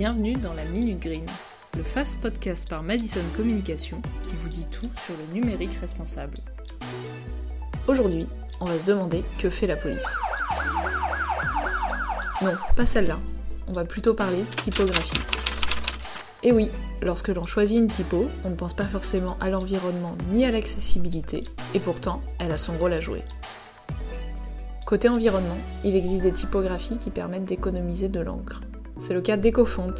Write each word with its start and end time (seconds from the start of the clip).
Bienvenue 0.00 0.32
dans 0.32 0.54
la 0.54 0.64
Minute 0.64 0.98
Green, 0.98 1.26
le 1.76 1.82
fast 1.82 2.18
podcast 2.22 2.66
par 2.66 2.82
Madison 2.82 3.20
Communication 3.36 4.00
qui 4.22 4.34
vous 4.34 4.48
dit 4.48 4.66
tout 4.70 4.88
sur 5.04 5.14
le 5.14 5.34
numérique 5.34 5.74
responsable. 5.78 6.38
Aujourd'hui, 7.86 8.26
on 8.60 8.64
va 8.64 8.78
se 8.78 8.86
demander 8.86 9.22
que 9.38 9.50
fait 9.50 9.66
la 9.66 9.76
police. 9.76 10.16
Non, 12.40 12.52
pas 12.76 12.86
celle-là. 12.86 13.18
On 13.66 13.74
va 13.74 13.84
plutôt 13.84 14.14
parler 14.14 14.42
typographie. 14.62 15.20
Et 16.42 16.52
oui, 16.52 16.70
lorsque 17.02 17.28
l'on 17.28 17.44
choisit 17.44 17.76
une 17.76 17.88
typo, 17.88 18.30
on 18.42 18.48
ne 18.48 18.56
pense 18.56 18.72
pas 18.72 18.86
forcément 18.86 19.36
à 19.38 19.50
l'environnement 19.50 20.16
ni 20.32 20.46
à 20.46 20.50
l'accessibilité, 20.50 21.44
et 21.74 21.78
pourtant, 21.78 22.22
elle 22.38 22.52
a 22.52 22.56
son 22.56 22.72
rôle 22.72 22.94
à 22.94 23.02
jouer. 23.02 23.22
Côté 24.86 25.10
environnement, 25.10 25.58
il 25.84 25.94
existe 25.94 26.22
des 26.22 26.32
typographies 26.32 26.96
qui 26.96 27.10
permettent 27.10 27.44
d'économiser 27.44 28.08
de 28.08 28.20
l'encre. 28.20 28.62
C'est 29.00 29.14
le 29.14 29.22
cas 29.22 29.38
d'EcoFont, 29.38 29.94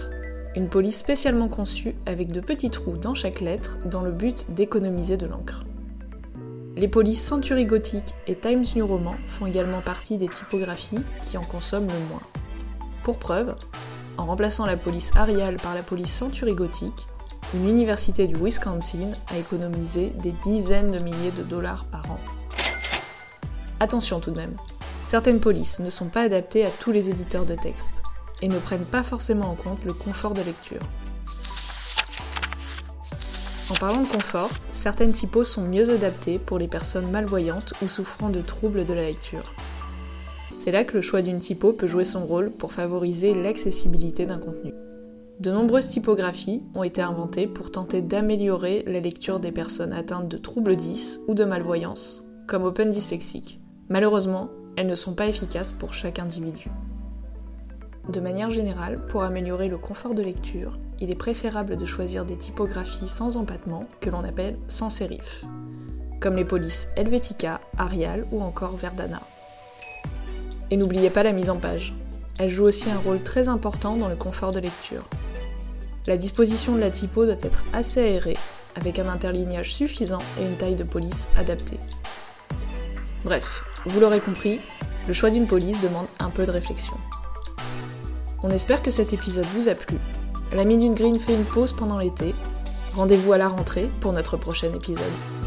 une 0.54 0.68
police 0.68 0.98
spécialement 0.98 1.48
conçue 1.48 1.94
avec 2.04 2.32
de 2.32 2.40
petits 2.40 2.68
trous 2.68 2.98
dans 2.98 3.14
chaque 3.14 3.40
lettre 3.40 3.78
dans 3.86 4.02
le 4.02 4.12
but 4.12 4.44
d'économiser 4.52 5.16
de 5.16 5.24
l'encre. 5.24 5.64
Les 6.76 6.86
polices 6.86 7.24
Century 7.24 7.64
Gothic 7.64 8.14
et 8.26 8.36
Times 8.36 8.66
New 8.76 8.86
Roman 8.86 9.14
font 9.26 9.46
également 9.46 9.80
partie 9.80 10.18
des 10.18 10.28
typographies 10.28 11.02
qui 11.22 11.38
en 11.38 11.42
consomment 11.42 11.88
le 11.88 12.08
moins. 12.10 12.20
Pour 13.02 13.18
preuve, 13.18 13.56
en 14.18 14.26
remplaçant 14.26 14.66
la 14.66 14.76
police 14.76 15.16
Arial 15.16 15.56
par 15.56 15.74
la 15.74 15.82
police 15.82 16.12
Century 16.12 16.54
Gothic, 16.54 17.06
une 17.54 17.66
université 17.66 18.26
du 18.26 18.36
Wisconsin 18.36 19.12
a 19.32 19.38
économisé 19.38 20.12
des 20.22 20.34
dizaines 20.44 20.90
de 20.90 20.98
milliers 20.98 21.32
de 21.38 21.42
dollars 21.42 21.86
par 21.86 22.04
an. 22.10 22.20
Attention 23.80 24.20
tout 24.20 24.30
de 24.30 24.38
même, 24.38 24.56
certaines 25.04 25.40
polices 25.40 25.80
ne 25.80 25.88
sont 25.88 26.08
pas 26.08 26.20
adaptées 26.20 26.66
à 26.66 26.70
tous 26.70 26.92
les 26.92 27.08
éditeurs 27.08 27.46
de 27.46 27.54
texte 27.54 28.02
et 28.42 28.48
ne 28.48 28.58
prennent 28.58 28.84
pas 28.84 29.02
forcément 29.02 29.50
en 29.50 29.54
compte 29.54 29.84
le 29.84 29.92
confort 29.92 30.34
de 30.34 30.42
lecture. 30.42 30.82
En 33.70 33.74
parlant 33.74 34.02
de 34.02 34.08
confort, 34.08 34.50
certaines 34.70 35.12
typos 35.12 35.44
sont 35.44 35.62
mieux 35.62 35.90
adaptées 35.90 36.38
pour 36.38 36.58
les 36.58 36.66
personnes 36.66 37.10
malvoyantes 37.10 37.72
ou 37.82 37.88
souffrant 37.88 38.28
de 38.28 38.40
troubles 38.40 38.84
de 38.84 38.94
la 38.94 39.04
lecture. 39.04 39.54
C'est 40.52 40.72
là 40.72 40.84
que 40.84 40.96
le 40.96 41.02
choix 41.02 41.22
d'une 41.22 41.38
typo 41.38 41.72
peut 41.72 41.86
jouer 41.86 42.04
son 42.04 42.26
rôle 42.26 42.50
pour 42.50 42.72
favoriser 42.72 43.32
l'accessibilité 43.32 44.26
d'un 44.26 44.38
contenu. 44.38 44.74
De 45.38 45.50
nombreuses 45.50 45.88
typographies 45.88 46.62
ont 46.74 46.82
été 46.82 47.00
inventées 47.00 47.46
pour 47.46 47.70
tenter 47.70 48.02
d'améliorer 48.02 48.84
la 48.86 49.00
lecture 49.00 49.40
des 49.40 49.52
personnes 49.52 49.92
atteintes 49.94 50.28
de 50.28 50.36
troubles 50.36 50.76
10 50.76 51.20
ou 51.28 51.34
de 51.34 51.44
malvoyance, 51.44 52.26
comme 52.46 52.64
Open 52.64 52.90
Dyslexic. 52.90 53.60
Malheureusement, 53.88 54.50
elles 54.76 54.86
ne 54.86 54.94
sont 54.94 55.14
pas 55.14 55.28
efficaces 55.28 55.72
pour 55.72 55.94
chaque 55.94 56.18
individu. 56.18 56.70
De 58.08 58.20
manière 58.20 58.50
générale, 58.50 59.04
pour 59.06 59.22
améliorer 59.22 59.68
le 59.68 59.78
confort 59.78 60.14
de 60.14 60.22
lecture, 60.22 60.78
il 61.00 61.10
est 61.10 61.16
préférable 61.16 61.76
de 61.76 61.84
choisir 61.84 62.24
des 62.24 62.36
typographies 62.36 63.08
sans 63.08 63.36
empattement 63.36 63.86
que 64.00 64.10
l'on 64.10 64.24
appelle 64.24 64.58
sans 64.68 64.90
sérif, 64.90 65.44
comme 66.18 66.34
les 66.34 66.44
polices 66.44 66.88
Helvetica, 66.96 67.60
Arial 67.76 68.26
ou 68.32 68.42
encore 68.42 68.76
Verdana. 68.76 69.20
Et 70.70 70.76
n'oubliez 70.76 71.10
pas 71.10 71.22
la 71.22 71.32
mise 71.32 71.50
en 71.50 71.56
page. 71.56 71.94
Elle 72.38 72.48
joue 72.48 72.64
aussi 72.64 72.90
un 72.90 72.98
rôle 72.98 73.22
très 73.22 73.48
important 73.48 73.96
dans 73.96 74.08
le 74.08 74.16
confort 74.16 74.52
de 74.52 74.60
lecture. 74.60 75.04
La 76.06 76.16
disposition 76.16 76.74
de 76.74 76.80
la 76.80 76.90
typo 76.90 77.26
doit 77.26 77.34
être 77.34 77.64
assez 77.72 78.00
aérée, 78.00 78.38
avec 78.74 78.98
un 78.98 79.08
interlignage 79.08 79.74
suffisant 79.74 80.20
et 80.40 80.46
une 80.46 80.56
taille 80.56 80.74
de 80.74 80.84
police 80.84 81.28
adaptée. 81.36 81.78
Bref, 83.24 83.62
vous 83.84 84.00
l'aurez 84.00 84.20
compris, 84.20 84.60
le 85.06 85.12
choix 85.12 85.30
d'une 85.30 85.46
police 85.46 85.82
demande 85.82 86.06
un 86.18 86.30
peu 86.30 86.46
de 86.46 86.50
réflexion. 86.50 86.94
On 88.42 88.50
espère 88.50 88.82
que 88.82 88.90
cet 88.90 89.12
épisode 89.12 89.46
vous 89.54 89.68
a 89.68 89.74
plu. 89.74 89.98
La 90.54 90.64
Minute 90.64 90.94
Green 90.94 91.20
fait 91.20 91.34
une 91.34 91.44
pause 91.44 91.72
pendant 91.72 91.98
l'été. 91.98 92.34
Rendez-vous 92.94 93.32
à 93.32 93.38
la 93.38 93.48
rentrée 93.48 93.88
pour 94.00 94.12
notre 94.12 94.36
prochain 94.36 94.72
épisode. 94.72 95.39